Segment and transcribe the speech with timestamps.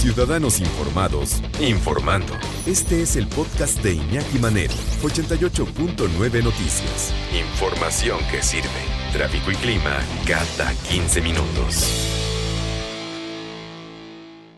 [0.00, 2.32] Ciudadanos Informados, informando.
[2.66, 7.12] Este es el podcast de Iñaki Manero, 88.9 Noticias.
[7.38, 8.70] Información que sirve.
[9.12, 12.16] Tráfico y clima cada 15 minutos.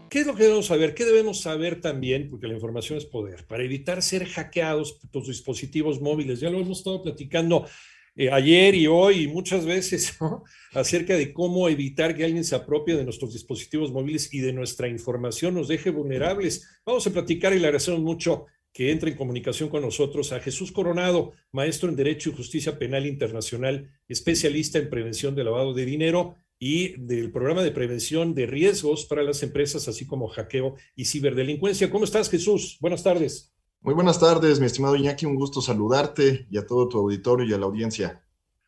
[0.09, 0.95] ¿Qué es lo que debemos saber?
[0.95, 2.29] ¿Qué debemos saber también?
[2.30, 6.38] Porque la información es poder, para evitar ser hackeados por los dispositivos móviles.
[6.38, 7.66] Ya lo hemos estado platicando
[8.14, 10.18] eh, ayer y hoy y muchas veces
[10.72, 14.88] acerca de cómo evitar que alguien se apropie de nuestros dispositivos móviles y de nuestra
[14.88, 16.68] información, nos deje vulnerables.
[16.84, 20.73] Vamos a platicar y le agradecemos mucho que entre en comunicación con nosotros a Jesús
[20.73, 26.37] Coronado, maestro en Derecho y Justicia Penal Internacional, especialista en prevención de lavado de dinero
[26.59, 31.90] y del programa de prevención de riesgos para las empresas, así como hackeo y ciberdelincuencia.
[31.90, 32.79] ¿Cómo estás, Jesús?
[32.80, 33.52] Buenas tardes.
[33.84, 37.52] Muy buenas tardes, mi estimado Iñaki, un gusto saludarte y a todo tu auditorio y
[37.52, 38.24] a la audiencia.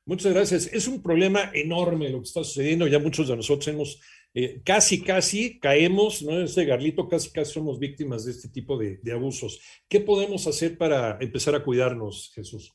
[0.06, 0.66] Muchas gracias.
[0.72, 2.88] Es un problema enorme lo que está sucediendo.
[2.88, 4.00] Ya muchos de nosotros hemos
[4.34, 6.40] eh, casi, casi caemos, ¿no?
[6.40, 9.60] Este Garlito, casi, casi somos víctimas de este tipo de, de abusos.
[9.88, 12.72] ¿Qué podemos hacer para empezar a cuidarnos, Jesús?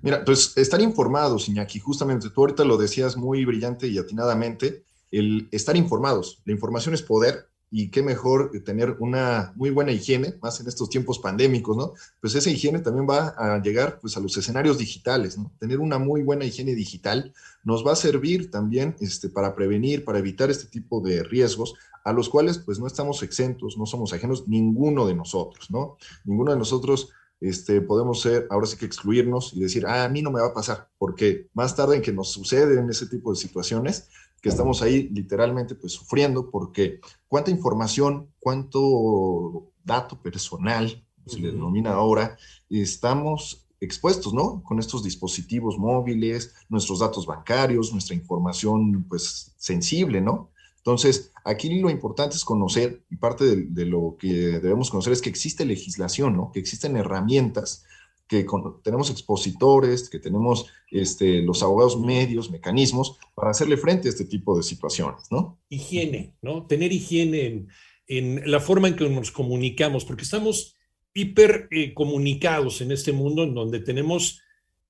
[0.00, 5.48] Mira, pues estar informados, Iñaki, justamente tú ahorita lo decías muy brillante y atinadamente, el
[5.52, 6.40] estar informados.
[6.46, 10.88] La información es poder y qué mejor tener una muy buena higiene, más en estos
[10.88, 11.92] tiempos pandémicos, ¿no?
[12.20, 15.52] Pues esa higiene también va a llegar pues a los escenarios digitales, ¿no?
[15.58, 17.32] Tener una muy buena higiene digital
[17.64, 21.74] nos va a servir también este, para prevenir, para evitar este tipo de riesgos
[22.04, 25.98] a los cuales pues no estamos exentos, no somos ajenos ninguno de nosotros, ¿no?
[26.24, 30.22] Ninguno de nosotros este, podemos ser, ahora sí que excluirnos y decir, ah, a mí
[30.22, 33.36] no me va a pasar, porque más tarde en que nos suceden ese tipo de
[33.36, 34.08] situaciones,
[34.48, 41.92] que estamos ahí literalmente pues sufriendo porque cuánta información, cuánto dato personal, se le denomina
[41.92, 42.38] ahora,
[42.70, 44.62] estamos expuestos, ¿no?
[44.62, 50.50] Con estos dispositivos móviles, nuestros datos bancarios, nuestra información pues sensible, ¿no?
[50.78, 55.20] Entonces, aquí lo importante es conocer, y parte de, de, lo que debemos conocer es
[55.20, 56.50] que existe legislación, ¿no?
[56.50, 57.84] Que existen herramientas
[58.28, 58.46] que
[58.84, 64.56] tenemos expositores, que tenemos este, los abogados medios, mecanismos para hacerle frente a este tipo
[64.56, 65.58] de situaciones, ¿no?
[65.70, 66.66] Higiene, ¿no?
[66.66, 67.66] Tener higiene
[68.06, 70.76] en, la forma en que nos comunicamos, porque estamos
[71.14, 74.40] hiper eh, comunicados en este mundo en donde tenemos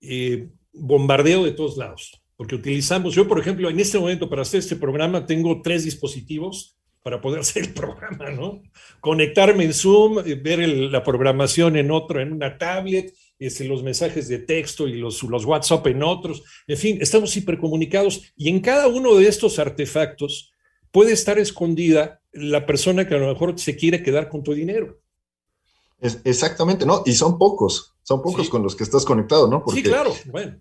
[0.01, 4.59] eh, bombardeo de todos lados, porque utilizamos, yo por ejemplo, en este momento para hacer
[4.59, 8.63] este programa tengo tres dispositivos para poder hacer el programa, ¿no?
[9.01, 14.29] Conectarme en Zoom, eh, ver la programación en otro, en una tablet, este, los mensajes
[14.29, 16.43] de texto y los, los WhatsApp en otros.
[16.67, 20.53] En fin, estamos hipercomunicados y en cada uno de estos artefactos
[20.91, 25.01] puede estar escondida la persona que a lo mejor se quiere quedar con tu dinero.
[26.01, 27.03] Es, exactamente, ¿no?
[27.07, 28.51] Y son pocos, son pocos sí.
[28.51, 29.65] con los que estás conectado, ¿no?
[29.65, 30.59] Porque sí, claro, bueno.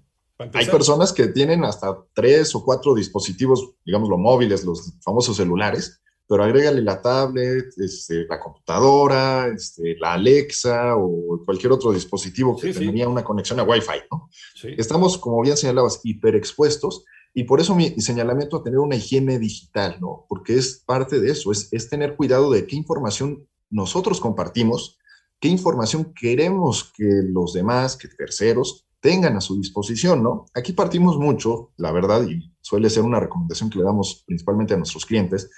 [0.54, 6.00] Hay personas que tienen hasta tres o cuatro dispositivos, digamos, los móviles, los famosos celulares,
[6.28, 12.74] pero agrégale la tablet, este, la computadora, este, la Alexa o cualquier otro dispositivo que
[12.74, 13.12] sí, tenía sí.
[13.12, 14.30] una conexión a Wi-Fi, ¿no?
[14.56, 14.70] Sí.
[14.78, 19.98] Estamos, como bien señalabas, hiperexpuestos y por eso mi señalamiento a tener una higiene digital,
[20.02, 20.26] ¿no?
[20.28, 24.98] Porque es parte de eso, es, es tener cuidado de qué información nosotros compartimos,
[25.40, 30.46] qué información queremos que los demás, que terceros, tengan a su disposición, ¿no?
[30.54, 34.78] Aquí partimos mucho, la verdad, y suele ser una recomendación que le damos principalmente a
[34.78, 35.50] nuestros clientes,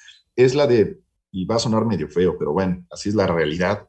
[0.46, 1.02] es la de,
[1.32, 3.88] y va a sonar medio feo, pero bueno, así es la realidad,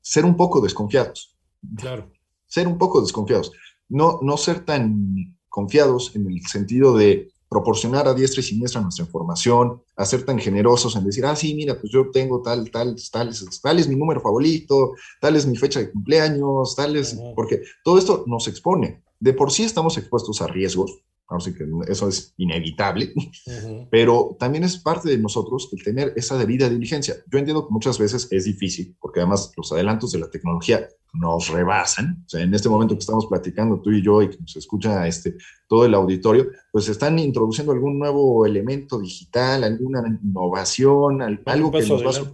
[0.00, 1.36] ser un poco desconfiados.
[1.76, 2.10] Claro.
[2.46, 3.52] Ser un poco desconfiados.
[3.88, 9.04] No, no ser tan confiados en el sentido de proporcionar a diestra y siniestra nuestra
[9.04, 12.96] información, a ser tan generosos en decir, ah, sí, mira, pues yo tengo tal, tal,
[13.12, 17.16] tal, tal es mi número favorito, tal es mi fecha de cumpleaños, tal es, uh
[17.16, 17.34] -huh.
[17.34, 19.02] porque todo esto nos expone.
[19.18, 23.88] De por sí estamos expuestos a riesgos, Así que eso es inevitable, uh -huh.
[23.90, 27.14] pero también es parte de nosotros el tener esa debida diligencia.
[27.30, 31.48] Yo entiendo que muchas veces es difícil, porque además los adelantos de la tecnología nos
[31.48, 32.24] rebasan.
[32.26, 35.06] O sea, en este momento que estamos platicando tú y yo y que nos escucha
[35.06, 35.36] este,
[35.68, 42.04] todo el auditorio, pues están introduciendo algún nuevo elemento digital, alguna innovación, algo que nos
[42.04, 42.32] va a...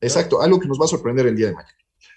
[0.00, 1.76] Exacto, algo que nos va a sorprender el día de mañana.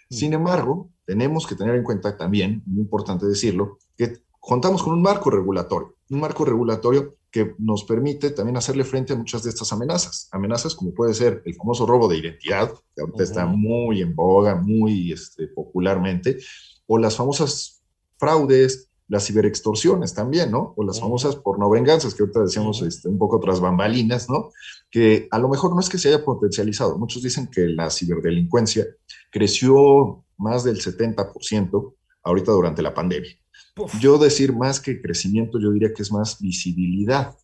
[0.10, 4.14] Sin embargo, tenemos que tener en cuenta también, muy importante decirlo, que
[4.46, 9.16] contamos con un marco regulatorio, un marco regulatorio que nos permite también hacerle frente a
[9.16, 10.30] muchas de estas amenazas.
[10.32, 13.24] Amenazas como puede ser el famoso robo de identidad, que ahorita uh -huh.
[13.24, 16.38] está muy en boga, muy este, popularmente,
[16.86, 17.82] o las famosas
[18.18, 20.74] fraudes, las ciberextorsiones también, ¿no?
[20.78, 21.04] O las uh -huh.
[21.04, 22.88] famosas pornovenganzas, que ahorita decíamos uh -huh.
[22.88, 24.52] este, un poco tras bambalinas, ¿no?
[24.92, 26.98] Que a lo mejor no es que se haya potencializado.
[26.98, 28.86] Muchos dicen que la ciberdelincuencia
[29.32, 31.96] creció más del 70%
[32.26, 33.32] ahorita durante la pandemia.
[33.78, 33.98] Uf.
[34.00, 37.36] Yo decir más que crecimiento, yo diría que es más visibilidad.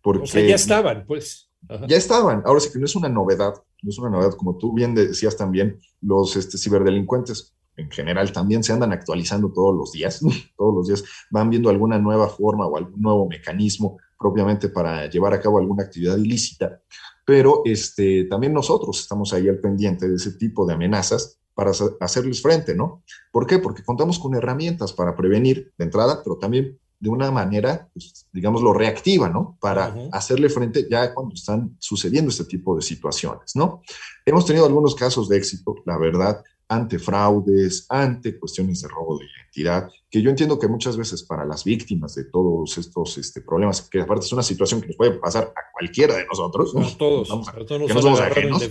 [0.00, 1.50] Porque, o sea, ya estaban, pues.
[1.86, 2.42] ya estaban.
[2.44, 5.36] Ahora sí que no es una novedad, no es una novedad, como tú bien decías
[5.36, 10.20] también, los este, ciberdelincuentes en general también se andan actualizando todos los días,
[10.56, 15.34] todos los días van viendo alguna nueva forma o algún nuevo mecanismo propiamente para llevar
[15.34, 16.80] a cabo alguna actividad ilícita,
[17.24, 22.42] pero este, también nosotros estamos ahí al pendiente de ese tipo de amenazas para hacerles
[22.42, 23.02] frente, ¿no?
[23.30, 23.58] ¿Por qué?
[23.58, 28.72] Porque contamos con herramientas para prevenir de entrada, pero también de una manera, pues, digámoslo,
[28.72, 29.58] reactiva, ¿no?
[29.60, 33.82] Para hacerle frente ya cuando están sucediendo este tipo de situaciones, ¿no?
[34.24, 39.26] Hemos tenido algunos casos de éxito, la verdad, ante fraudes, ante cuestiones de robo de
[39.26, 43.82] identidad, que yo entiendo que muchas veces para las víctimas de todos estos este, problemas,
[43.82, 47.28] que aparte es una situación que nos puede pasar a cualquiera de nosotros, a todos,
[47.28, 48.62] que no somos ajenos,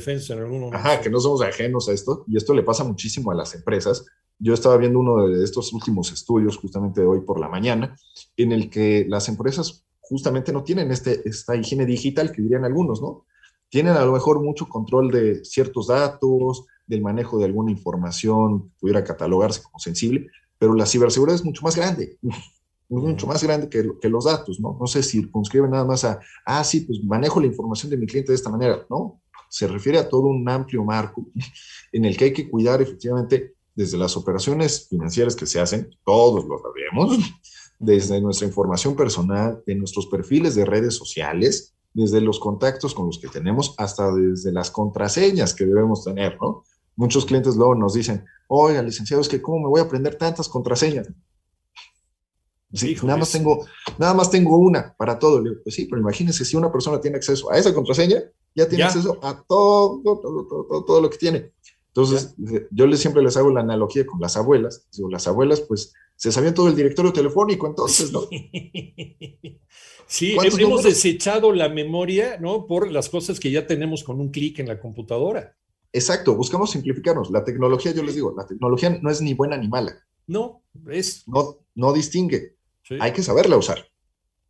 [0.74, 4.06] Ajá, que no somos ajenos a esto, y esto le pasa muchísimo a las empresas.
[4.40, 7.96] Yo estaba viendo uno de estos últimos estudios justamente de hoy por la mañana,
[8.36, 13.00] en el que las empresas justamente no tienen este, esta higiene digital que dirían algunos,
[13.00, 13.26] ¿no?
[13.70, 19.02] Tienen a lo mejor mucho control de ciertos datos, del manejo de alguna información pudiera
[19.02, 20.28] catalogarse como sensible,
[20.60, 22.20] pero la ciberseguridad es mucho más grande,
[22.90, 24.78] mucho más grande que, que, los datos, ¿no?
[24.78, 28.34] No se circunscribe nada más a, ah, sí, pues manejo la información de mi cliente
[28.34, 29.22] de esta manera, ¿no?
[29.48, 31.26] Se refiere a todo un amplio marco
[31.94, 36.44] en el que hay que cuidar efectivamente desde las operaciones financieras que se hacen, todos
[36.46, 37.18] lo sabemos,
[37.80, 43.18] desde nuestra información personal, de nuestros perfiles de redes sociales, desde los contactos con los
[43.18, 46.64] que tenemos, hasta desde las contraseñas que debemos tener, ¿no?
[46.96, 50.50] Muchos clientes luego nos dicen, oiga, licenciado, es que cómo me voy a aprender tantas
[50.50, 51.08] contraseñas.
[52.74, 53.66] Sí, nada más tengo,
[53.98, 55.44] nada más tengo una para todo.
[55.64, 58.24] pues sí, pero imagínense si una persona tiene acceso a esa contraseña,
[58.56, 61.52] ya tiene acceso a todo, todo, todo, lo que tiene.
[61.88, 62.34] Entonces,
[62.72, 64.88] yo les, siempre les hago la analogía con las abuelas.
[64.94, 68.22] Digo, las abuelas, pues, se sabían todo el directorio telefónico, entonces, ¿no?
[70.08, 72.68] Sí, hemos desechado la memoria, ¿no?
[72.68, 75.58] Por las cosas que ya tenemos con un clic en la computadora.
[75.94, 77.30] Exacto, buscamos simplificarnos.
[77.32, 79.98] La tecnología, yo les digo, la tecnología no es ni buena ni mala.
[80.28, 81.28] No, es.
[81.28, 82.56] No, no distingue.
[83.00, 83.86] Hay que saberla usar.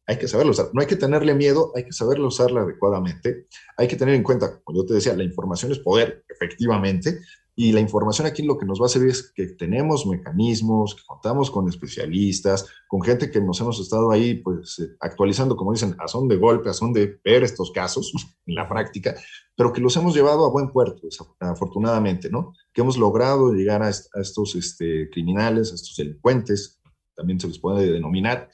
[0.06, 0.70] Hay que saberla usar.
[0.74, 3.46] No hay que tenerle miedo, hay que saberla usarla adecuadamente.
[3.78, 7.20] Hay que tener en cuenta, como yo te decía, la información es poder, efectivamente,
[7.62, 11.04] y la información aquí lo que nos va a servir es que tenemos mecanismos, que
[11.06, 15.96] contamos con especialistas, con gente que nos hemos estado ahí pues eh, actualizando, como dicen,
[16.00, 18.12] a son de golpe, a son de ver estos casos
[18.48, 19.14] en la práctica,
[19.56, 21.08] pero que los hemos llevado a buen puerto,
[21.40, 22.56] afortunadamente, ¿no?
[22.74, 26.82] Que hemos logrado llegar a, estos este, criminales, a estos delincuentes,
[27.16, 28.50] también se les puede denominar,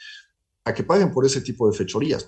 [0.66, 2.26] a que paguen por ese tipo de fechorías.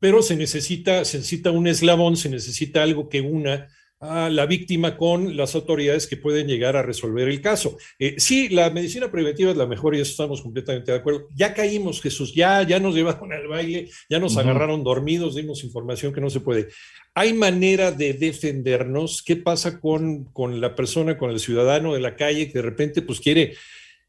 [0.00, 3.68] Pero se necesita, se necesita un eslabón, se necesita algo que una
[4.02, 7.78] a la víctima con las autoridades que pueden llegar a resolver el caso.
[8.00, 11.28] Eh, sí, la medicina preventiva es la mejor y eso estamos completamente de acuerdo.
[11.36, 16.12] Ya caímos, Jesús, ya, ya nos llevaron al baile, ya nos agarraron dormidos, dimos información
[16.12, 16.68] que no se puede.
[17.14, 19.22] ¿Hay manera de defendernos?
[19.22, 23.02] ¿Qué pasa con, con la persona, con el ciudadano de la calle que de repente
[23.02, 23.54] pues quiere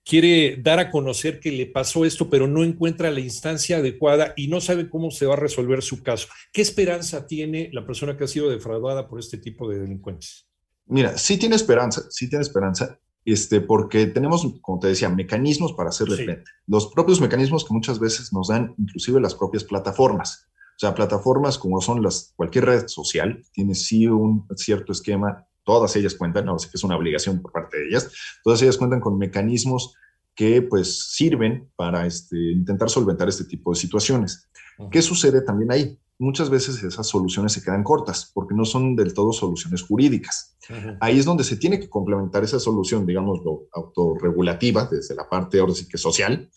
[0.05, 4.47] quiere dar a conocer que le pasó esto, pero no encuentra la instancia adecuada y
[4.47, 6.27] no sabe cómo se va a resolver su caso.
[6.51, 10.47] ¿Qué esperanza tiene la persona que ha sido defraudada por este tipo de delincuentes?
[10.85, 15.89] Mira, sí tiene esperanza, sí tiene esperanza, este, porque tenemos, como te decía, mecanismos para
[15.89, 16.51] hacerle frente.
[16.67, 20.47] Los propios mecanismos que muchas veces nos dan inclusive las propias plataformas.
[20.75, 25.95] O sea, plataformas como son las, cualquier red social, tiene sí un cierto esquema todas
[25.95, 28.11] ellas cuentan, no sé que es una obligación por parte de ellas,
[28.43, 29.95] todas ellas cuentan con mecanismos
[30.35, 34.49] que pues sirven para este, intentar solventar este tipo de situaciones.
[34.91, 35.99] ¿Qué sucede también ahí?
[36.17, 40.57] Muchas veces esas soluciones se quedan cortas porque no son del todo soluciones jurídicas.
[40.99, 45.59] Ahí es donde se tiene que complementar esa solución, digamos, lo autorregulativa desde la parte
[45.59, 46.49] ahora sí que social,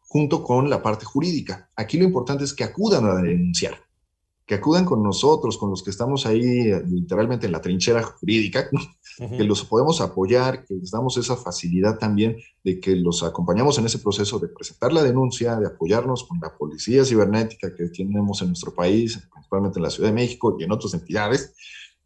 [0.00, 1.70] junto con la parte jurídica.
[1.76, 3.74] Aquí lo importante es que acudan a denunciar
[4.46, 8.68] que acudan con nosotros, con los que estamos ahí eh, literalmente en la trinchera jurídica,
[9.18, 13.86] que los podemos apoyar, que les damos esa facilidad también de que los acompañamos en
[13.86, 18.48] ese proceso de presentar la denuncia, de apoyarnos con la policía cibernética que tenemos en
[18.48, 21.54] nuestro país, principalmente en la Ciudad de México y en otras entidades,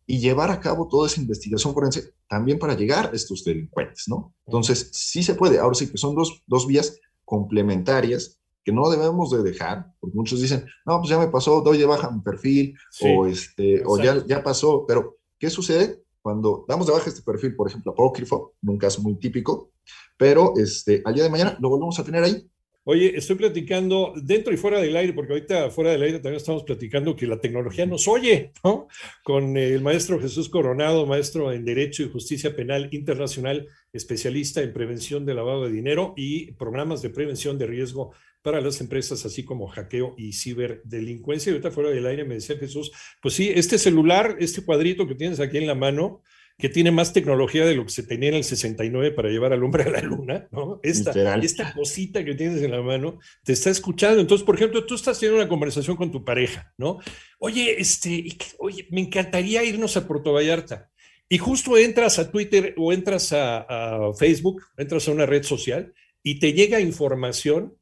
[0.07, 4.35] y llevar a cabo toda esa investigación forense también para llegar a estos delincuentes, ¿no?
[4.47, 5.59] Entonces, sí se puede.
[5.59, 10.43] Ahora sí que son dos, dos vías complementarias que no debemos de dejar, porque muchos
[10.43, 14.27] dicen, no, pues ya me pasó, doy de baja mi perfil, o, este, o ya,
[14.27, 16.03] ya pasó, pero ¿qué sucede?
[16.21, 19.71] Cuando damos de baja este perfil, por ejemplo, apócrifo, en un caso muy típico,
[20.17, 22.51] pero este, al día de mañana lo volvemos a tener ahí,
[22.89, 26.63] Oye, estoy platicando dentro y fuera del aire, porque ahorita fuera del aire también estamos
[26.63, 28.87] platicando que la tecnología nos oye, ¿no?
[29.25, 35.27] Con el maestro Jesús Coronado, maestro en Derecho y Justicia Penal Internacional, especialista en prevención
[35.27, 38.13] de lavado de dinero y programas de prevención de riesgo
[38.47, 41.51] para las empresas, así como hackeo y ciberdelincuencia.
[41.51, 45.17] Y ahorita fuera del aire me decía Jesús, pues sí, este celular, este cuadrito que
[45.17, 46.23] tienes aquí en la mano,
[46.57, 49.65] que tiene más tecnología de lo que se tenía en el 69 para llevar al
[49.65, 50.79] hombre a la luna, ¿no?
[50.85, 54.21] Esta, esta cosita que tienes en la mano te está escuchando.
[54.21, 57.01] Entonces, por ejemplo, tú estás teniendo una conversación con tu pareja, ¿no?
[57.41, 58.29] Oye, este,
[58.61, 60.89] oye, me encantaría irnos a Puerto Vallarta.
[61.29, 65.93] Y justo entras a Twitter o entras a, a Facebook, entras a una red social
[66.23, 67.77] y te llega información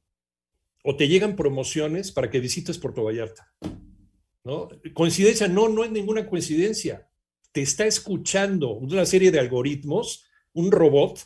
[0.84, 3.52] o te llegan promociones para que visites Puerto Vallarta.
[4.44, 4.68] ¿No?
[4.92, 7.08] Coincidencia, no, no es ninguna coincidencia
[7.54, 10.24] te está escuchando una serie de algoritmos,
[10.54, 11.20] un robot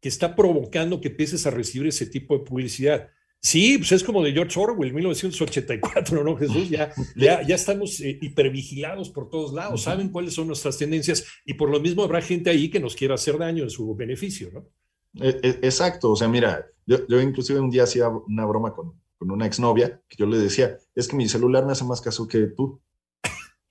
[0.00, 3.10] que está provocando que empieces a recibir ese tipo de publicidad.
[3.42, 6.70] Sí, pues es como de George Orwell, 1984, ¿no, Jesús?
[6.70, 11.52] Ya, ya, ya estamos eh, hipervigilados por todos lados, saben cuáles son nuestras tendencias y
[11.52, 14.70] por lo mismo habrá gente ahí que nos quiera hacer daño en su beneficio, ¿no?
[15.20, 19.00] E, e, exacto, o sea, mira, yo, yo inclusive un día hacía una broma con,
[19.16, 22.26] con una exnovia que yo le decía, es que mi celular me hace más caso
[22.28, 22.80] que tú.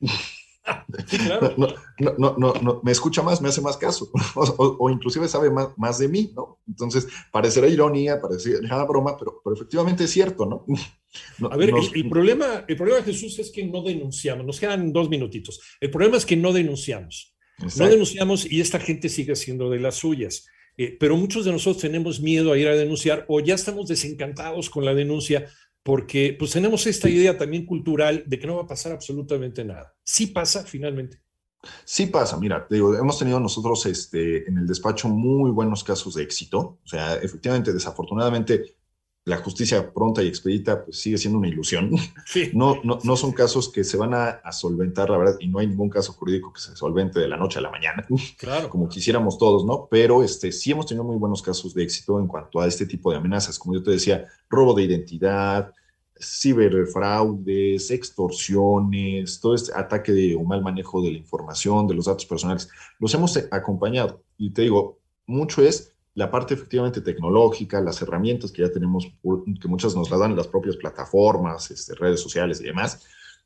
[1.58, 5.70] no, no, no, no, me escucha más, me hace más caso, o, inclusive sabe más,
[5.78, 6.60] más, de mí, ¿no?
[6.68, 10.66] Entonces, parecerá ironía, parecerá broma, pero, pero efectivamente es cierto, ¿no?
[11.50, 15.60] A ver, el, problema, el problema, Jesús, es que no denunciamos, nos quedan dos minutitos.
[15.80, 17.34] El problema es que no denunciamos.
[17.78, 20.46] No denunciamos y esta gente sigue siendo de las suyas.
[20.78, 24.70] Eh, pero muchos de nosotros tenemos miedo a ir a denunciar o ya estamos desencantados
[24.70, 25.48] con la denuncia
[25.84, 29.96] porque pues tenemos esta idea también cultural de que no va a pasar absolutamente nada.
[30.04, 31.22] Sí pasa finalmente.
[31.86, 36.24] Sí pasa, mira, digo, hemos tenido nosotros este, en el despacho muy buenos casos de
[36.24, 36.80] éxito.
[36.84, 38.77] O sea, efectivamente, desafortunadamente,
[39.28, 41.92] la justicia pronta y expedita pues, sigue siendo una ilusión.
[42.54, 45.68] No, no, no son casos que se van a, solventar, la verdad, y no hay
[45.68, 48.06] ningún caso jurídico que se solvente de la noche a la mañana,
[48.38, 48.70] claro.
[48.70, 49.88] como quisiéramos todos, ¿no?
[49.90, 53.12] Pero este, sí hemos tenido muy buenos casos de éxito en cuanto a este tipo
[53.12, 55.74] de amenazas, como yo te decía, robo de identidad,
[56.20, 62.26] ciberfraudes, extorsiones, todo este ataque de, o mal manejo de la información, de los datos
[62.26, 62.70] personales,
[63.00, 64.22] los hemos acompañado.
[64.38, 69.06] Y te digo, mucho es la parte efectivamente tecnológica, las herramientas que ya tenemos,
[69.62, 73.06] que muchas nos la dan las propias plataformas, este, redes sociales y demás.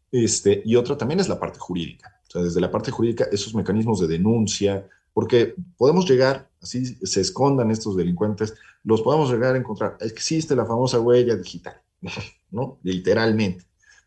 [0.10, 2.22] Este, y otra también es la parte jurídica.
[2.30, 7.20] O sea, desde la parte jurídica, esos mecanismos de denuncia, porque podemos llegar, así se
[7.20, 8.54] escondan estos delincuentes,
[8.86, 9.98] los podemos llegar a encontrar.
[10.00, 11.75] Existe la famosa huella digital.
[12.51, 12.80] ¿no?
[12.84, 13.66] Literalmente.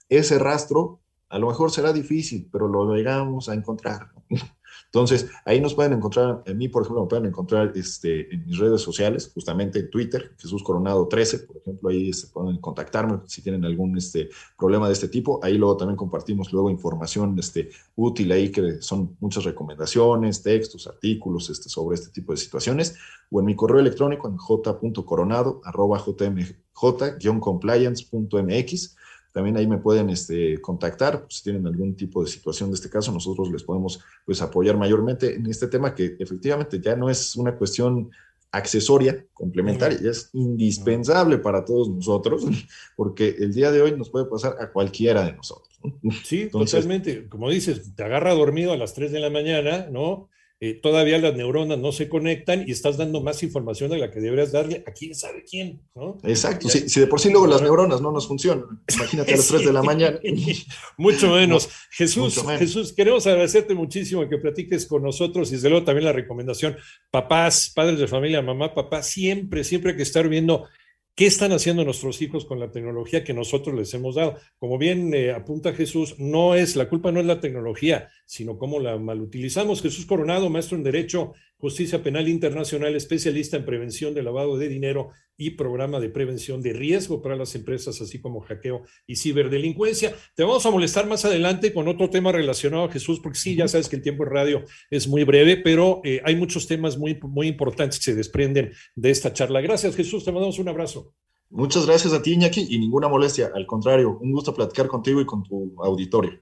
[0.09, 1.01] Ese rastro
[1.35, 4.13] a lo mejor será difícil, pero lo llegamos a encontrar.
[4.87, 8.57] Entonces, ahí nos pueden encontrar, a mí, por ejemplo, me pueden encontrar este, en mis
[8.57, 13.43] redes sociales, justamente en Twitter, Jesús Coronado 13, por ejemplo, ahí se pueden contactarme si
[13.43, 15.41] tienen algún este, problema de este tipo.
[15.43, 21.51] Ahí luego también compartimos luego información este, útil ahí, que son muchas recomendaciones, textos, artículos
[21.51, 22.95] este, sobre este tipo de situaciones,
[23.29, 28.97] o en mi correo electrónico en j.coronado, arroba jmj-compliance.mx
[29.35, 32.89] también ahí me pueden este, contactar pues, si tienen algún tipo de situación de este
[32.89, 33.11] caso.
[33.11, 37.57] Nosotros les podemos pues, apoyar mayormente en este tema que efectivamente ya no es una
[37.57, 38.13] cuestión
[38.53, 42.45] accesoria, complementaria, ya es indispensable para todos nosotros,
[42.97, 45.81] porque el día de hoy nos puede pasar a cualquiera de nosotros.
[46.23, 47.29] Sí, totalmente.
[47.29, 50.29] Como dices, te agarra dormido a las 3 de la mañana, ¿no?
[50.61, 54.21] Eh, todavía las neuronas no se conectan y estás dando más información de la que
[54.21, 56.17] deberías darle a quién sabe quién, ¿no?
[56.23, 59.67] Exacto, si, de por sí luego las neuronas no nos funcionan, imagínate a las 3
[59.67, 60.19] de la mañana.
[60.97, 61.69] Mucho menos.
[61.91, 66.77] Jesús, Jesús, queremos agradecerte muchísimo que platiques con nosotros y desde luego también la recomendación,
[67.11, 70.69] papás, padres de familia, mamá, papá, siempre, siempre hay que estar viendo
[71.17, 74.35] ¿Qué están haciendo nuestros hijos con la tecnología que nosotros les hemos dado?
[74.59, 78.81] Como bien eh, apunta Jesús, no es la culpa no es la tecnología, sino cómo
[78.81, 79.81] la malutilizamos.
[79.81, 81.33] Jesús Coronado, maestro en Derecho,
[81.65, 86.75] Justicia Penal Internacional, especialista en prevención de lavado de dinero y programa de prevención de
[86.75, 90.15] riesgo para las empresas, así como hackeo y ciberdelincuencia.
[90.35, 93.67] Te vamos a molestar más adelante con otro tema relacionado a Jesús, porque sí, ya
[93.67, 97.19] sabes que el tiempo en radio es muy breve, pero eh, hay muchos temas muy,
[97.23, 99.63] muy importantes que se desprenden de esta charla.
[99.63, 100.23] Gracias, Jesús.
[100.23, 101.15] Te mandamos un abrazo.
[101.49, 103.51] Muchas gracias a ti, Iñaki, y ninguna molestia.
[103.55, 106.39] Al contrario, un gusto platicar contigo y con tu auditorio.